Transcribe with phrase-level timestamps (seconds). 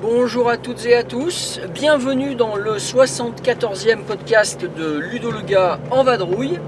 [0.00, 5.30] Bonjour à toutes et à tous, bienvenue dans le 74e podcast de Ludo
[5.90, 6.58] en vadrouille.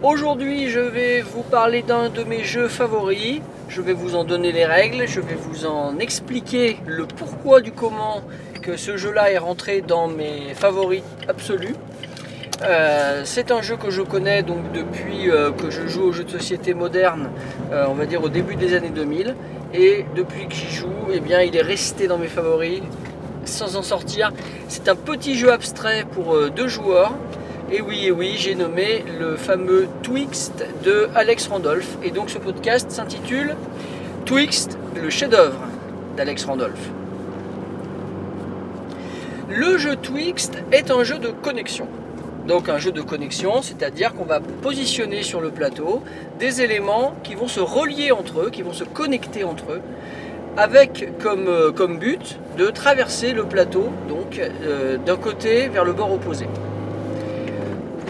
[0.00, 4.52] Aujourd'hui je vais vous parler d'un de mes jeux favoris, je vais vous en donner
[4.52, 8.22] les règles, je vais vous en expliquer le pourquoi du comment
[8.62, 11.74] que ce jeu là est rentré dans mes favoris absolus.
[12.62, 16.24] Euh, c'est un jeu que je connais donc depuis euh, que je joue aux jeux
[16.24, 17.30] de société modernes,
[17.72, 19.34] euh, on va dire au début des années 2000.
[19.74, 22.82] Et depuis que j'y joue, eh bien, il est resté dans mes favoris
[23.44, 24.32] sans en sortir.
[24.68, 27.14] C'est un petit jeu abstrait pour deux joueurs.
[27.70, 31.98] Et oui, et oui, j'ai nommé le fameux Twixt de Alex Randolph.
[32.02, 33.56] Et donc ce podcast s'intitule
[34.24, 35.60] Twixt, le chef-d'œuvre
[36.16, 36.80] d'Alex Randolph.
[39.50, 41.86] Le jeu Twixt est un jeu de connexion.
[42.46, 46.02] Donc un jeu de connexion, c'est-à-dire qu'on va positionner sur le plateau
[46.38, 49.82] des éléments qui vont se relier entre eux, qui vont se connecter entre eux,
[50.56, 56.10] avec comme, euh, but de traverser le plateau, donc euh, d'un côté vers le bord
[56.10, 56.46] opposé.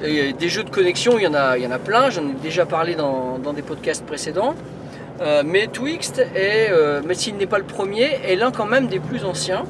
[0.00, 2.34] Des jeux de connexion, il y en a, il y en a plein, j'en ai
[2.42, 4.54] déjà parlé dans, des podcasts précédents.
[5.20, 9.00] Euh, mais Twixt est, euh, s'il n'est pas le premier, est l'un quand même des
[9.00, 9.64] plus anciens.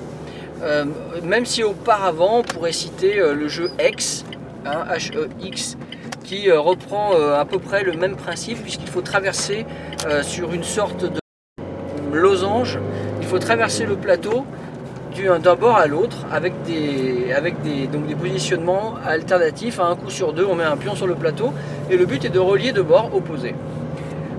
[0.62, 0.84] Euh,
[1.22, 4.24] même si auparavant on pourrait citer le jeu X,
[4.66, 5.78] hein, H-E-X,
[6.24, 9.64] qui euh, reprend à peu près le même principe puisqu'il faut traverser
[10.22, 11.20] sur une sorte de
[12.12, 12.78] losange,
[13.20, 14.44] il faut traverser le plateau
[15.16, 19.80] d'un bord à l'autre avec des, avec des, donc des positionnements alternatifs.
[19.80, 21.52] Un coup sur deux, on met un pion sur le plateau
[21.90, 23.54] et le but est de relier deux bords opposés.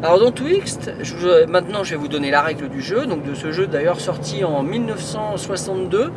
[0.01, 3.33] Alors dans Twixt, vous- maintenant je vais vous donner la règle du jeu, donc de
[3.35, 6.11] ce jeu d'ailleurs sorti en 1962,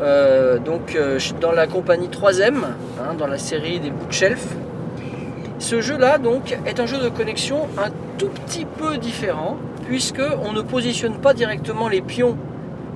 [0.00, 2.54] euh, donc euh, dans la compagnie 3M,
[3.00, 4.46] hein, dans la série des Bookshelf.
[5.58, 10.52] Ce jeu-là donc est un jeu de connexion un tout petit peu différent, puisque on
[10.52, 12.36] ne positionne pas directement les pions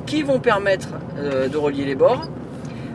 [0.06, 2.28] qui vont permettre euh, de relier les bords,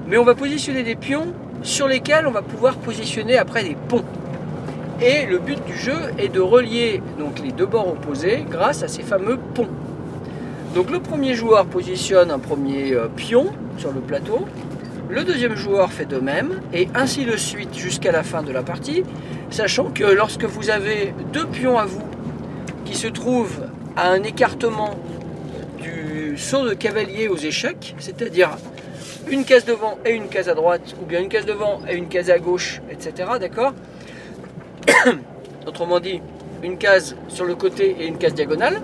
[0.08, 4.06] mais on va positionner des pions sur lesquels on va pouvoir positionner après des ponts.
[5.02, 8.88] Et le but du jeu est de relier donc les deux bords opposés grâce à
[8.88, 9.68] ces fameux ponts.
[10.74, 13.48] Donc le premier joueur positionne un premier euh, pion
[13.78, 14.46] sur le plateau,
[15.10, 18.62] le deuxième joueur fait de même, et ainsi de suite jusqu'à la fin de la
[18.62, 19.04] partie,
[19.50, 22.04] sachant que lorsque vous avez deux pions à vous
[22.86, 23.62] qui se trouvent
[23.96, 24.92] à un écartement
[26.38, 28.52] saut de cavalier aux échecs, c'est-à-dire
[29.30, 32.08] une case devant et une case à droite, ou bien une case devant et une
[32.08, 33.30] case à gauche, etc.
[33.40, 33.74] D'accord
[35.68, 36.22] Autrement dit,
[36.64, 38.82] une case sur le côté et une case diagonale,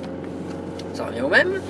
[0.94, 1.62] ça revient au même,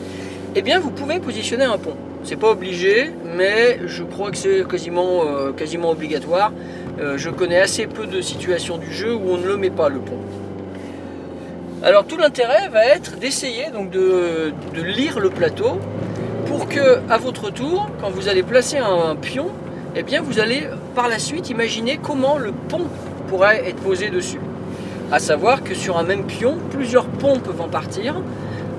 [0.55, 1.95] eh bien vous pouvez positionner un pont.
[2.23, 5.51] C'est pas obligé, mais je crois que c'est quasiment, euh,
[5.83, 6.53] obligatoire.
[6.99, 9.89] Euh, je connais assez peu de situations du jeu où on ne le met pas
[9.89, 10.19] le pont.
[11.83, 15.79] Alors tout l'intérêt va être d'essayer donc de, lire le plateau
[16.45, 19.47] pour que à votre tour, quand vous allez placer un pion,
[19.93, 20.63] eh bien vous allez
[20.95, 22.85] par la suite imaginer comment le pont
[23.27, 24.39] pourrait être posé dessus.
[25.11, 28.15] À savoir que sur un même pion, plusieurs ponts peuvent en partir.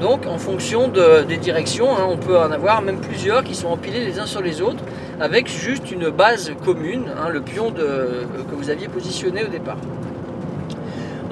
[0.00, 3.68] Donc en fonction de- des directions, hein, on peut en avoir même plusieurs qui sont
[3.68, 4.82] empilés les uns sur les autres
[5.20, 9.76] avec juste une base commune, hein, le pion de- que vous aviez positionné au départ.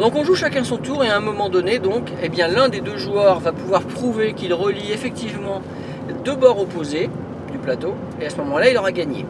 [0.02, 2.68] Donc on joue chacun son tour et à un moment donné, donc, eh bien l'un
[2.68, 5.62] des deux joueurs va pouvoir prouver qu'il relie effectivement
[6.24, 7.08] deux bords opposés
[7.52, 9.24] du plateau et à ce moment-là il aura gagné.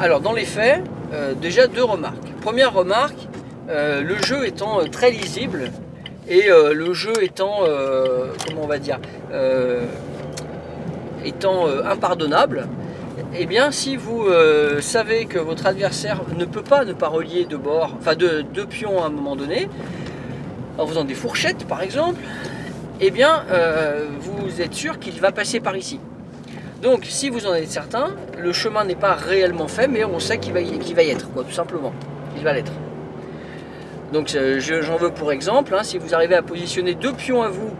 [0.00, 0.82] Alors dans les faits,
[1.12, 2.32] euh, déjà deux remarques.
[2.40, 3.28] Première remarque,
[3.68, 5.70] euh, le jeu étant euh, très lisible
[6.26, 7.60] et le jeu étant,
[8.48, 8.98] comment on va dire,
[11.22, 12.66] étant impardonnable,
[13.36, 17.44] eh bien si vous euh, savez que votre adversaire ne peut pas ne pas relier
[17.44, 19.68] deux bords, enfin deux pions à un moment donné,
[20.78, 22.20] en faisant des fourchettes par exemple,
[23.00, 25.98] eh bien euh, vous êtes sûr qu'il va passer par ici.
[26.82, 30.38] Donc si vous en êtes certain, le chemin n'est pas réellement fait, mais on sait
[30.38, 31.92] qu'il va, y- être, quoi, tout simplement.
[32.36, 32.72] Il va l'être.
[34.12, 37.42] Donc euh, je- j'en veux pour exemple, hein, si vous arrivez à positionner deux pions
[37.42, 37.70] à vous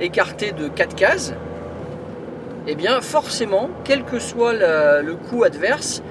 [0.00, 1.34] écartés de quatre cases,
[2.66, 6.02] eh bien forcément, quel que soit le coup adverse,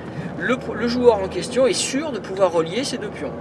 [0.41, 3.31] le, joueur en question est sûr de pouvoir relier ces deux pions.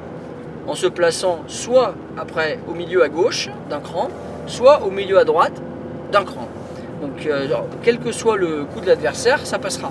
[0.67, 4.09] En se plaçant soit après au milieu à gauche d'un cran,
[4.47, 5.61] soit au milieu à droite
[6.13, 6.49] d'un cran.
[7.01, 7.49] Donc euh,
[7.83, 9.91] quel que soit le coup de l'adversaire, ça passera.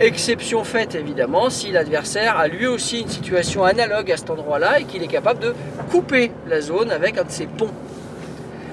[0.00, 4.84] Exception faite évidemment si l'adversaire a lui aussi une situation analogue à cet endroit-là et
[4.84, 5.54] qu'il est capable de
[5.90, 7.70] couper la zone avec un de ses ponts.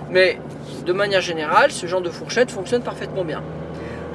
[0.10, 0.38] Mais
[0.86, 3.42] de manière générale, ce genre de fourchette fonctionne parfaitement bien.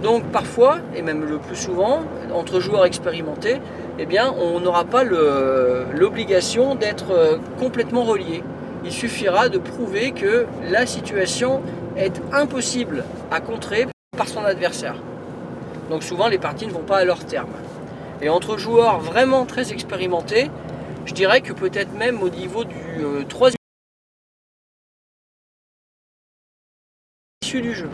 [0.02, 3.60] Donc parfois, et même le plus souvent, entre joueurs expérimentés,
[3.98, 8.44] eh bien, on n'aura pas l'obligation d'être euh, complètement relié.
[8.84, 11.62] Il suffira de prouver que la situation
[11.96, 14.94] est impossible à contrer par son adversaire.
[15.90, 17.50] Donc souvent, les parties ne vont pas à leur terme.
[18.22, 20.48] Et entre joueurs vraiment très expérimentés,
[21.06, 23.57] je dirais que peut-être même au niveau du euh, troisième
[27.56, 27.88] du jeu.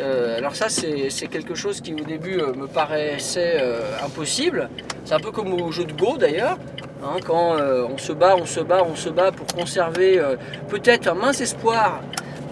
[0.00, 4.68] Euh, alors ça c'est quelque chose qui au début euh, me paraissait euh, impossible.
[5.04, 6.58] C'est un peu comme au jeu de Go d'ailleurs.
[7.04, 7.56] hein, quand
[7.90, 10.20] on se bat, on se bat, on se bat pour conserver
[10.68, 12.00] peut-être un mince espoir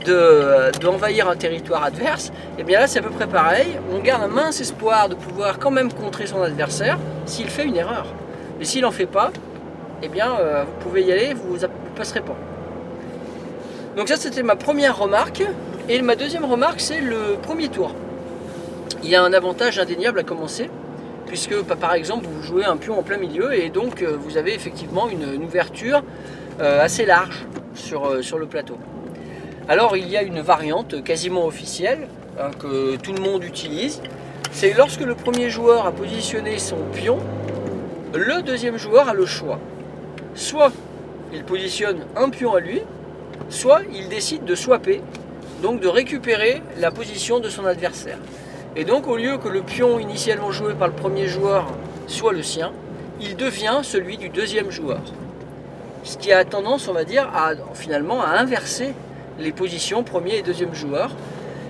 [0.04, 3.68] de- d'envahir un territoire adverse, et bien là c'est à peu près pareil.
[3.92, 7.76] On garde un mince espoir de pouvoir quand même contrer son adversaire s'il fait une
[7.76, 8.06] erreur.
[8.58, 9.32] Mais s'il n'en fait pas,
[10.02, 10.28] eh bien
[10.66, 11.66] vous pouvez y aller, vous ne
[11.96, 12.36] passerez pas.
[13.96, 15.42] Donc ça c'était ma première remarque.
[15.88, 17.94] Et ma deuxième remarque c'est le premier tour.
[19.02, 20.70] Il y a un avantage indéniable à commencer,
[21.26, 24.36] puisque bah, par exemple vous jouez un pion en plein milieu et donc euh, vous
[24.36, 26.02] avez effectivement une, ouverture
[26.60, 28.78] euh, assez large sur, euh, sur le plateau.
[29.68, 32.06] Alors il y a une variante quasiment officielle
[32.40, 34.00] hein, que tout le monde utilise.
[34.52, 37.18] C'est lorsque le premier joueur a positionné son pion,
[38.14, 39.58] le deuxième joueur a le choix.
[40.34, 40.72] Soit
[41.32, 42.82] il positionne un pion à lui,
[43.52, 45.02] soit il décide de swapper,
[45.62, 48.18] donc de récupérer la position de son adversaire.
[48.74, 51.66] Et donc au lieu que le pion initialement joué par le premier joueur
[52.06, 52.72] soit le sien,
[53.20, 55.00] il devient celui du deuxième joueur.
[56.02, 58.94] Ce qui a tendance, on va dire, à finalement à inverser
[59.38, 61.10] les positions premier et deuxième joueur.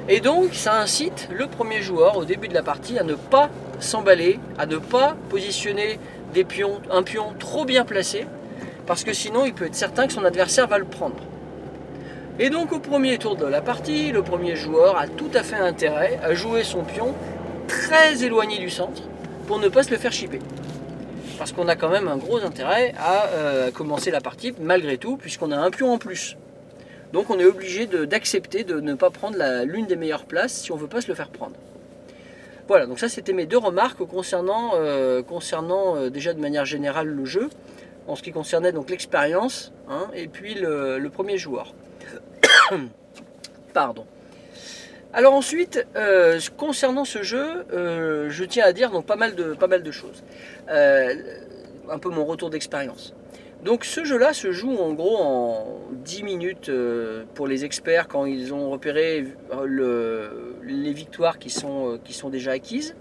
[0.08, 3.50] Et donc ça incite le premier joueur au début de la partie à ne pas
[3.80, 5.98] s'emballer, à ne pas positionner
[6.90, 8.26] un pion trop bien placé,
[8.86, 11.16] parce que sinon il peut être certain que son adversaire va le prendre.
[12.38, 15.56] Et donc au premier tour de la partie, le premier joueur a tout à fait
[15.56, 17.14] intérêt à jouer son pion
[17.68, 19.02] très éloigné du centre
[19.46, 20.38] pour ne pas se le faire chipper.
[21.36, 25.18] Parce qu'on a quand même un gros intérêt à euh, commencer la partie malgré tout,
[25.18, 26.38] puisqu'on a un pion en plus.
[27.12, 30.76] Donc on est obligé d'accepter de, ne pas prendre l'une des meilleures places si on
[30.76, 31.56] ne veut pas se le faire prendre.
[32.66, 37.26] Voilà, donc ça c'était mes deux remarques concernant, euh, euh, déjà de manière générale le
[37.26, 37.50] jeu,
[38.08, 41.74] en ce qui concernait donc l'expérience, hein, et puis le premier joueur.
[43.74, 44.06] Pardon.
[45.14, 49.90] Alors ensuite, euh, concernant ce jeu, euh, je tiens à dire donc pas mal de,
[49.90, 50.24] choses.
[50.70, 51.14] Euh,
[51.90, 53.14] un peu mon retour d'expérience.
[53.62, 56.70] Donc ce jeu-là se joue en gros en 10 minutes
[57.34, 59.26] pour les experts quand ils ont repéré
[59.64, 62.96] le- les victoires qui sont déjà acquises.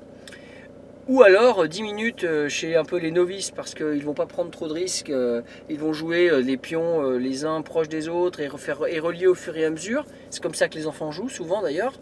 [1.07, 4.13] Ou alors euh, 10 minutes euh, chez un peu les novices parce qu'ils ne vont
[4.13, 5.09] pas prendre trop de risques.
[5.09, 8.86] euh, Ils vont jouer euh, les pions euh, les uns proches des autres et, refaire,
[8.88, 10.06] et relier au fur et à mesure.
[10.30, 11.94] C'est comme ça que les enfants jouent souvent d'ailleurs.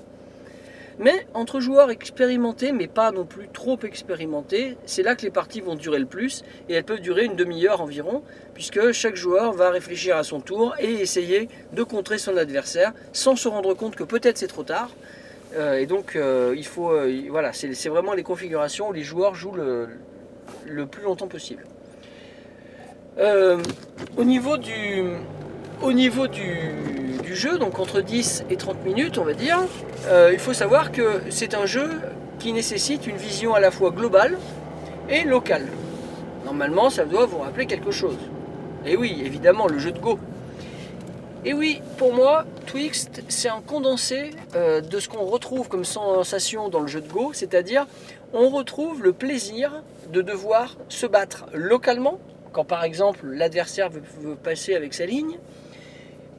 [1.02, 5.62] Mais entre joueurs expérimentés, mais pas non plus trop expérimentés, c'est là que les parties
[5.62, 8.22] vont durer le plus, et elles peuvent durer une demi-heure environ,
[8.54, 13.38] puisque chaque joueur va réfléchir à son tour et essayer de contrer son adversaire, sans
[13.38, 14.90] se rendre compte que peut-être c'est trop tard.
[15.56, 19.34] Euh, et donc euh, il faut, euh, voilà, c'est vraiment les configurations où les joueurs
[19.34, 21.66] jouent le, plus longtemps possible.
[24.18, 25.04] Au niveau du,
[25.82, 26.56] au niveau du,
[27.22, 29.60] du jeu, donc entre 10 et 30 minutes, on va dire,
[30.32, 31.90] il faut savoir que c'est un jeu
[32.38, 34.38] qui nécessite une vision à la fois globale
[35.10, 35.68] et locale.
[36.46, 38.18] Normalement, ça doit vous rappeler quelque chose.
[38.86, 40.18] Et oui, évidemment, le jeu de Go.
[41.46, 46.68] Et oui, pour moi, Twixt, c'est un condensé euh, de ce qu'on retrouve comme sensation
[46.68, 47.88] dans le jeu de Go, c'est-à-dire
[48.34, 49.82] on retrouve le plaisir
[50.12, 52.20] de devoir se battre localement,
[52.52, 55.40] quand par exemple l'adversaire veut, veut passer avec sa ligne,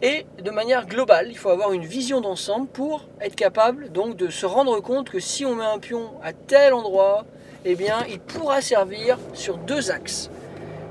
[0.02, 4.28] et de manière globale, il faut avoir une vision d'ensemble pour être capable donc de
[4.28, 7.24] se rendre compte que si on met un pion à tel endroit,
[7.64, 10.30] eh bien il pourra servir sur deux axes.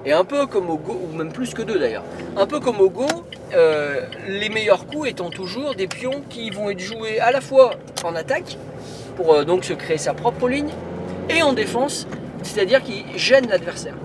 [0.06, 2.04] Et un peu comme au Go, ou même plus que deux d'ailleurs,
[2.38, 3.06] un peu comme au Go,
[3.54, 7.72] euh, les meilleurs coups étant toujours des pions qui vont être joués à la fois
[8.06, 8.58] en attaque,
[9.18, 10.70] pour euh, donc se créer sa propre ligne,
[11.30, 12.08] et en défense,
[12.44, 13.96] c'est-à-dire qui gênent l'adversaire.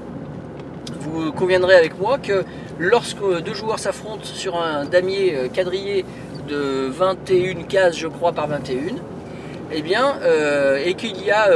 [0.99, 2.45] Vous conviendrez avec moi que
[2.79, 6.05] lorsque deux joueurs s'affrontent sur un damier euh, quadrillé
[6.49, 8.97] de 21 cases, je crois, par 21,
[9.73, 10.19] eh bien,
[10.85, 11.49] et qu'il y a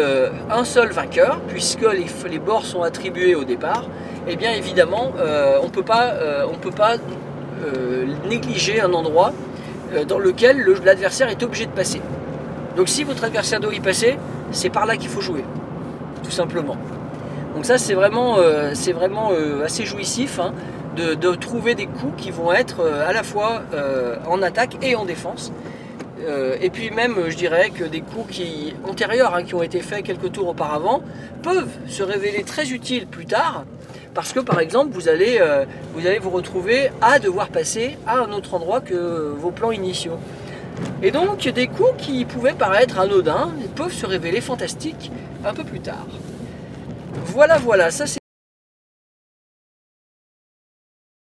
[0.51, 1.85] un seul vainqueur, puisque
[2.29, 3.85] les bords sont attribués au départ,
[4.29, 6.47] eh bien évidemment, euh, on ne peut pas, euh,
[7.65, 9.33] euh, négliger un endroit
[10.07, 12.03] dans lequel le- l'adversaire est obligé de passer.
[12.77, 14.19] Donc si votre adversaire doit y passer,
[14.53, 15.45] c'est par là qu'il faut jouer,
[16.23, 16.77] tout simplement.
[17.55, 18.37] Donc ça c'est vraiment,
[18.75, 19.33] c'est vraiment
[19.65, 20.53] assez jouissif hein,
[20.95, 23.63] de, trouver des coups qui vont être à la fois
[24.29, 25.53] en attaque et en défense.
[26.61, 30.05] Et puis même, je dirais que des coups qui, antérieurs, hein, qui ont été faits
[30.05, 31.01] quelques tours auparavant,
[31.43, 33.65] peuvent se révéler très utiles plus tard,
[34.19, 38.17] parce que par exemple, vous allez, euh, vous allez vous retrouver à devoir passer à
[38.19, 40.19] un autre endroit que vos plans initiaux.
[41.05, 45.13] Et donc, des coups qui pouvaient paraître anodins peuvent se révéler fantastiques
[45.45, 46.09] un peu plus tard.
[47.27, 48.19] Voilà, voilà, ça c'est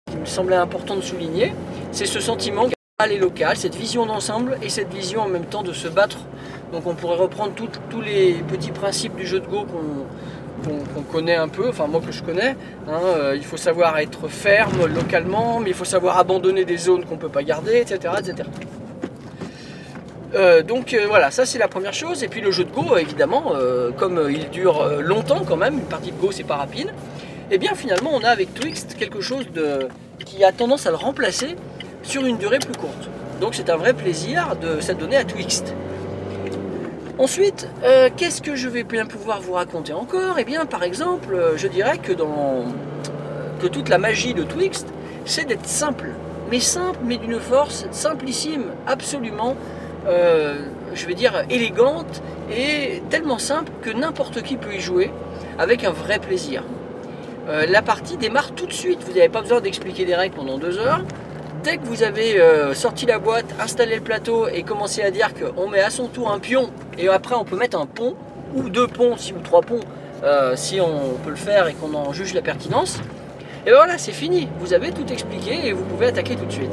[0.07, 1.55] ce qui me semblait important de souligner,
[1.91, 2.67] c'est ce sentiment
[3.09, 6.19] et local, cette vision d'ensemble et cette vision en même temps de se battre.
[6.71, 7.53] Donc on pourrait reprendre
[7.89, 10.05] tous les petits principes du jeu de Go qu'on
[10.65, 12.55] qu'on- connaît un peu, enfin moi que je connais.
[12.89, 17.05] hein, euh, il faut savoir être ferme localement, mais il faut savoir abandonner des zones
[17.05, 18.13] qu'on ne peut pas garder, etc.
[18.19, 18.49] etc.
[20.33, 22.23] Euh, donc euh, voilà, ça c'est la première chose.
[22.23, 23.53] Et puis le jeu de Go, évidemment,
[23.97, 26.89] comme il dure longtemps quand même, une partie de Go c'est pas rapide,
[27.51, 29.45] et bien finalement on a avec Twixt quelque chose
[30.25, 31.55] qui a tendance à le remplacer
[32.03, 33.09] sur une durée plus courte.
[33.39, 35.73] Donc c'est un vrai plaisir de s'adonner à Twixt.
[37.17, 40.37] Ensuite, euh, qu'est-ce que je vais bien pouvoir vous raconter encore?
[40.37, 44.43] Eh bien, par exemple, euh, je dirais que, dans, euh, que toute la magie de
[44.43, 44.87] Twixt,
[45.23, 46.09] c'est d'être simple.
[46.51, 49.55] Mais simple, mais d'une force simplissime, absolument,
[50.05, 52.21] je vais dire, élégante
[52.55, 55.09] et tellement simple que n'importe qui peut y jouer
[55.57, 56.61] avec un vrai plaisir.
[57.47, 60.77] La partie démarre tout de suite, vous n'avez pas besoin d'expliquer des règles pendant deux
[60.77, 61.01] heures
[61.65, 65.29] dès que vous avez euh, sorti la boîte, installé le plateau et commencé à dire
[65.33, 66.69] qu'on met à son tour un pion
[66.99, 68.13] et après on peut mettre un pont
[68.55, 69.79] ou deux ponts si, ou trois ponts
[70.23, 72.99] euh, si on peut le faire et qu'on en juge la pertinence,
[73.65, 74.47] et ben voilà, c'est fini.
[74.59, 76.71] Vous avez tout expliqué et vous pouvez attaquer tout de suite.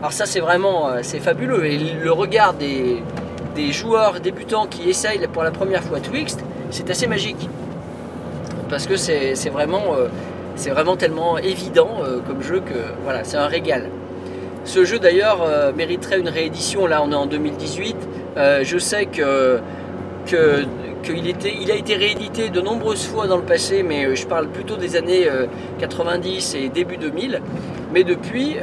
[0.00, 3.02] Alors ça c'est vraiment euh, c'est fabuleux et le regard des,
[3.70, 6.40] joueurs débutants qui essayent pour la première fois Twixt,
[6.70, 7.48] c'est assez magique
[8.68, 9.94] parce que c'est vraiment
[10.56, 12.74] vraiment tellement évident comme jeu que
[13.04, 13.90] voilà, c'est un régal.
[14.64, 17.96] Ce jeu d'ailleurs euh, mériterait une réédition, là on est en 2018.
[18.36, 19.58] Euh, je sais que,
[20.26, 24.76] qu'il a été réédité de nombreuses fois dans le passé, mais euh, je parle plutôt
[24.76, 25.46] des années euh,
[25.78, 27.40] 90 et début 2000.
[27.92, 28.56] Mais depuis,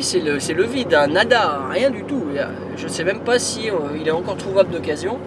[0.00, 2.24] c'est, le, le vide, un nada, rien du tout.
[2.76, 5.18] Je ne sais même pas si il est encore trouvable d'occasion.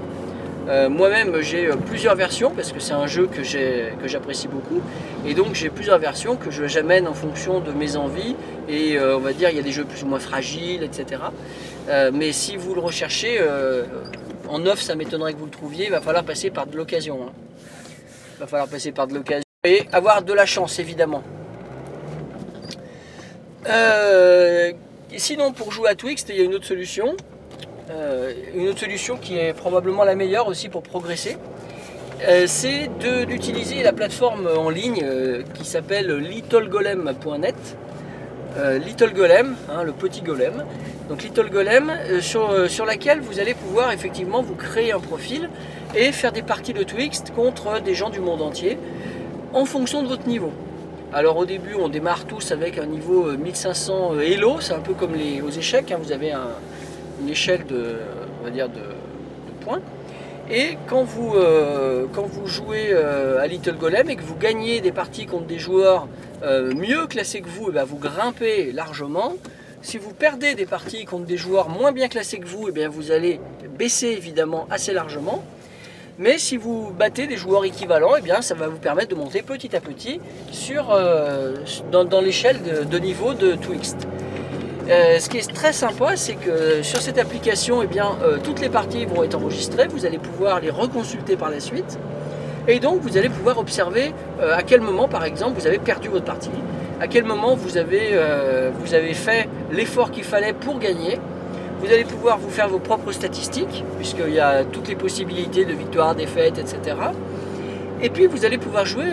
[0.70, 4.82] Euh, Moi-même, j'ai euh, plusieurs versions parce que c'est un jeu que, j'apprécie beaucoup.
[5.26, 8.36] Et donc, j'ai plusieurs versions que j'amène en fonction de mes envies.
[8.68, 11.22] Et euh, on va dire, il y a des jeux plus ou moins fragiles, etc.
[12.14, 13.40] Mais si vous le recherchez,
[14.48, 15.86] en neuf, ça m'étonnerait que vous le trouviez.
[15.86, 17.20] Il va falloir passer par de l'occasion.
[17.24, 17.32] hein.
[18.38, 19.44] Il va falloir passer par de l'occasion.
[19.64, 21.24] Et avoir de la chance, évidemment.
[25.18, 27.16] Sinon, pour jouer à Twixt, il y a une autre solution.
[27.90, 31.38] Euh, une autre solution qui est probablement la meilleure aussi pour progresser,
[32.28, 32.90] euh, c'est
[33.28, 37.56] d'utiliser la plateforme en ligne euh, qui s'appelle littlegolem.net.
[38.84, 40.66] Little Golem, hein, le petit golem.
[41.08, 45.50] Donc Little Golem, sur, laquelle vous allez pouvoir effectivement vous créer un profil
[45.96, 48.78] et faire des parties de Twixt contre des gens du monde entier
[49.54, 50.52] en fonction de votre niveau.
[51.12, 54.80] Alors au début, on démarre tous avec un niveau euh, 1500 euh, Elo, c'est un
[54.80, 56.50] peu comme les, aux échecs, hein, vous avez un,
[57.20, 57.96] une échelle de,
[58.42, 58.82] on va dire de,
[59.62, 59.82] points.
[60.50, 64.82] Et quand vous, euh, quand vous jouez euh, à Little Golem et que vous gagnez
[64.82, 66.08] des parties contre des joueurs
[66.44, 69.34] euh, mieux classés que vous, eh ben, vous grimpez largement.
[69.82, 72.90] Si vous perdez des parties contre des joueurs moins bien classés que vous, eh bien,
[72.90, 73.40] vous allez
[73.78, 75.44] baisser évidemment assez largement.
[76.18, 79.42] Mais si vous battez des joueurs équivalents, eh bien, ça va vous permettre de monter
[79.42, 80.20] petit à petit
[80.52, 80.88] sur,
[81.92, 84.06] dans, dans l'échelle de, de niveau de Twixt.
[84.90, 88.70] Euh, ce qui est très sympa, c'est que sur cette application, eh euh, toutes les
[88.70, 89.88] parties vont être enregistrées.
[89.88, 92.00] Vous allez pouvoir les reconsulter par la suite.
[92.68, 96.08] Et donc, vous allez pouvoir observer euh, à quel moment, par exemple, vous avez perdu
[96.08, 96.50] votre partie,
[97.00, 98.20] à quel moment vous avez,
[98.78, 101.18] vous avez fait l'effort qu'il fallait pour gagner.
[101.80, 105.74] Vous allez pouvoir vous faire vos propres statistiques, puisqu'il y a toutes les possibilités de
[105.74, 106.98] victoire, défaite, etc.
[108.02, 109.06] Et puis, vous allez pouvoir jouer,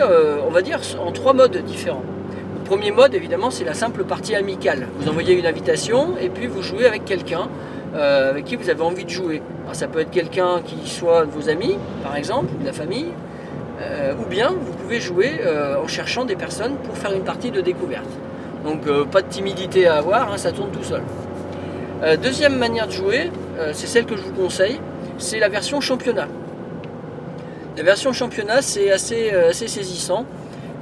[0.44, 2.02] on va dire, en trois modes différents.
[2.66, 4.88] Premier mode, évidemment, c'est la simple partie amicale.
[4.98, 7.48] Vous envoyez une invitation et puis vous jouez avec quelqu'un
[7.94, 9.40] euh, avec qui vous avez envie de jouer.
[9.62, 12.72] Alors, ça peut être quelqu'un qui soit de vos amis, par exemple, ou de la
[12.72, 13.06] famille,
[13.80, 17.52] euh, ou bien vous pouvez jouer euh, en cherchant des personnes pour faire une partie
[17.52, 18.08] de découverte.
[18.64, 18.82] Donc,
[19.12, 21.02] pas de timidité à avoir, hein, ça tourne tout seul.
[22.20, 23.30] Deuxième manière de jouer,
[23.72, 24.80] c'est celle que je vous conseille,
[25.18, 26.26] c'est la version championnat.
[27.76, 29.30] La version championnat, c'est assez
[29.68, 30.26] saisissant.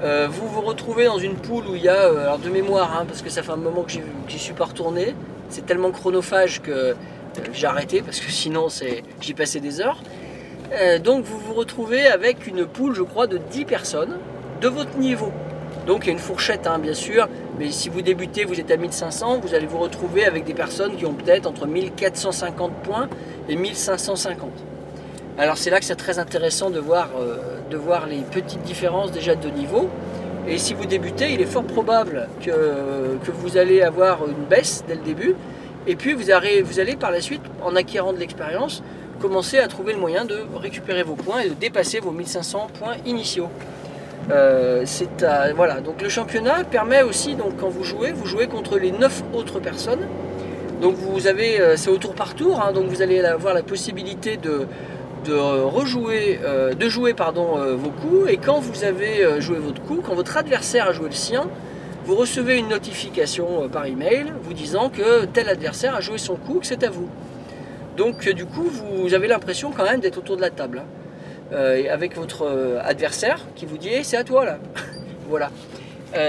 [0.03, 2.97] Euh, vous vous retrouvez dans une poule où il y a, euh, alors de mémoire,
[2.99, 3.93] hein, parce que ça fait un moment que
[4.29, 5.15] j'y suis pas retourné,
[5.49, 6.95] c'est tellement chronophage que euh,
[7.53, 8.69] j'ai arrêté parce que sinon
[9.21, 10.03] j'y passais des heures.
[11.05, 14.19] Donc vous vous retrouvez avec une poule, je crois, de 10 personnes
[14.61, 15.31] de votre niveau.
[15.87, 18.71] Donc il y a une fourchette, hein, bien sûr, mais si vous débutez, vous êtes
[18.71, 23.09] à 1500, vous allez vous retrouver avec des personnes qui ont peut-être entre 1450 points
[23.49, 24.51] et 1550.
[25.39, 27.11] Alors c'est là que c'est très intéressant de voir,
[27.75, 29.89] de voir les petites différences déjà de niveau.
[30.47, 32.51] Et si vous débutez, il est fort probable que,
[33.25, 35.35] que vous allez avoir une baisse dès le début.
[35.89, 38.83] Et puis vous, allez- vous allez par la suite, en acquérant de l'expérience,
[39.21, 42.95] commencer à trouver le moyen de récupérer vos points et de dépasser vos 1500 points
[43.07, 43.49] initiaux.
[44.31, 44.85] Euh,
[45.23, 45.81] à- voilà.
[45.81, 49.59] Donc le championnat permet aussi, donc, quand vous jouez, vous jouez contre les 9 autres
[49.61, 50.07] personnes.
[50.81, 53.63] Donc vous avez, euh, c'est au tour par tour, hein, donc vous allez avoir la
[53.63, 54.67] possibilité de,
[55.25, 58.31] de euh, rejouer, euh, de jouer pardon, euh, vos coups.
[58.31, 61.49] Et quand vous avez joué votre coup, quand votre adversaire a joué le sien,
[62.05, 66.61] vous recevez une notification par email vous disant que tel adversaire a joué son coup,
[66.61, 67.09] que c'est à vous.
[67.97, 70.83] Donc du coup, vous avez l'impression quand même d'être autour de la table.
[70.83, 71.83] hein.
[71.91, 72.47] Avec votre
[72.85, 74.59] adversaire qui vous dit Eh, c'est à toi là.
[75.29, 75.51] voilà.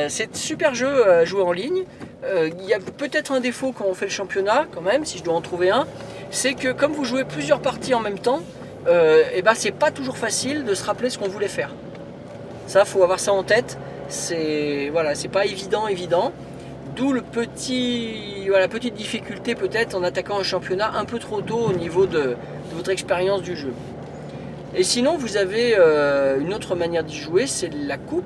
[0.07, 1.83] C'est super jeu à jouer en ligne.
[2.23, 5.23] Il y a peut-être un défaut quand on fait le championnat, quand même, si je
[5.23, 5.85] dois en trouver un,
[6.29, 8.41] c'est que comme vous jouez plusieurs parties en même temps,
[8.87, 11.71] euh, et ben c'est pas toujours facile de se rappeler ce qu'on voulait faire.
[12.67, 13.77] Ça, faut avoir ça en tête.
[14.07, 16.31] C'est voilà, c'est pas évident, évident.
[16.95, 21.57] D'où le petit, voilà, petite difficulté peut-être en attaquant un championnat un peu trop tôt
[21.57, 22.37] au niveau de,
[22.73, 23.73] votre expérience du jeu.
[24.75, 28.23] Et sinon, vous avez euh, une autre manière d'y jouer, c'est la coupe.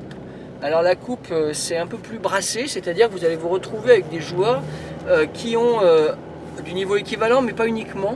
[0.62, 3.92] Alors la coupe, euh, c'est un peu plus brassé, c'est-à-dire que vous allez vous retrouver
[3.92, 4.62] avec des joueurs
[5.34, 5.80] qui ont
[6.64, 8.16] du niveau équivalent, mais pas uniquement.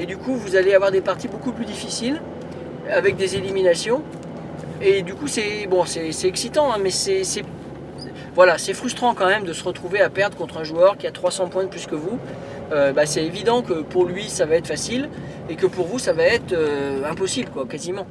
[0.00, 2.22] Et du coup, vous allez avoir des parties beaucoup plus difficiles,
[2.90, 4.02] avec des éliminations.
[4.80, 7.22] Et du coup, c'est bon, c'est excitant, hein, mais c'est
[8.34, 11.10] voilà, c'est frustrant quand même de se retrouver à perdre contre un joueur qui a
[11.10, 12.18] 300 points de plus que vous.
[12.72, 15.10] Euh, bah, c'est évident que pour lui, ça va être facile,
[15.50, 18.06] et que pour vous, ça va être euh, impossible, quoi, quasiment.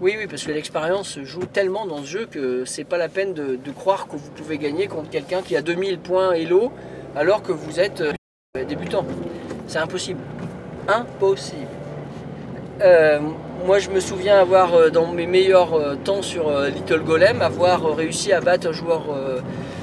[0.00, 3.32] Oui, oui, parce que l'expérience joue tellement dans ce jeu que c'est pas la peine
[3.32, 6.72] de, de croire que vous pouvez gagner contre quelqu'un qui a 2000 points Elo
[7.14, 9.04] alors que vous êtes euh, débutant.
[9.68, 10.20] C'est impossible.
[10.88, 11.66] Impossible.
[12.80, 13.18] Euh,
[13.66, 17.96] moi, je me souviens avoir, euh, dans mes meilleurs euh, temps sur Little Golem, avoir
[17.96, 19.02] réussi à battre un joueur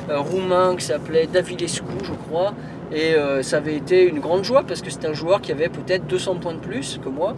[0.10, 2.54] roumain qui s'appelait Davilescu, je crois.
[2.92, 6.06] Et ça avait été une grande joie parce que c'était un joueur qui avait peut-être
[6.06, 7.36] 200 points de plus que moi.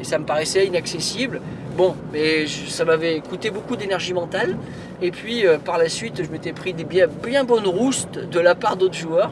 [0.00, 1.40] Et ça me paraissait inaccessible.
[1.76, 4.56] Bon, mais ça m'avait coûté beaucoup d'énergie mentale.
[5.00, 8.54] Et puis par la suite, je m'étais pris des bien, bien bonnes roustes de la
[8.54, 9.30] part d'autres joueurs.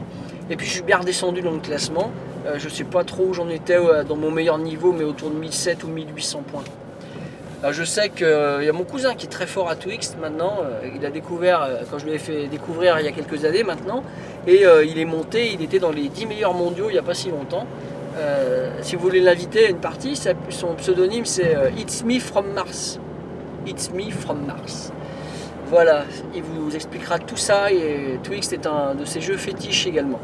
[0.51, 2.13] Et puis je suis bien redescendu dans le classement.
[2.47, 5.31] Euh, je sais pas trop où j'en étais euh, dans mon meilleur niveau, mais autour
[5.31, 6.65] de 1700 ou 1800 points.
[7.63, 10.55] Euh, je sais qu'il y a mon cousin qui est très fort à Twix maintenant.
[10.65, 13.45] euh, il a découvert, euh, quand je lui ai fait découvrir il y a quelques
[13.45, 14.03] années maintenant,
[14.47, 17.03] et euh, il est monté, il était dans les 10 meilleurs mondiaux il n'y a
[17.03, 17.67] pas si longtemps.
[18.17, 20.17] Euh, si vous voulez l'inviter à une partie,
[20.49, 22.99] son pseudonyme c'est euh, It's Me From Mars.
[23.67, 24.91] It's Me From Mars.
[25.67, 30.19] Voilà, il vous expliquera tout ça et Twix est un de ses jeux fétiches également.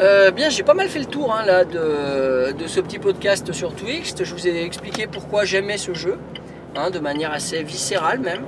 [0.00, 3.74] Euh, bien, j'ai pas mal fait le tour hein, là, de, ce petit podcast sur
[3.74, 4.22] Twixt.
[4.22, 6.18] Je vous ai expliqué pourquoi j'aimais ce jeu,
[6.76, 8.42] hein, de manière assez viscérale même.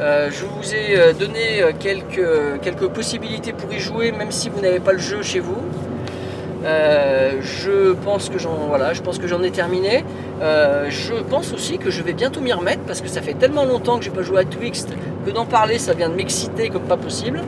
[0.00, 4.60] Euh, je vous ai euh, donné quelques, quelques possibilités pour y jouer, même si vous
[4.60, 5.62] n'avez pas le jeu chez vous.
[6.64, 10.04] Je pense que j'en voilà, je pense que j'en ai terminé.
[10.40, 13.98] Je pense aussi que je vais bientôt m'y remettre parce que ça fait tellement longtemps
[13.98, 14.88] que j'ai pas joué à Twixt
[15.24, 17.42] que d'en parler ça vient de m'exciter comme pas possible.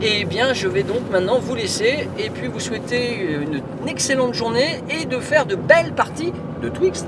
[0.00, 4.34] Et bien je vais donc maintenant vous laisser et puis vous souhaiter une, une excellente
[4.34, 6.32] journée et de faire de belles parties
[6.62, 7.06] de Twixt.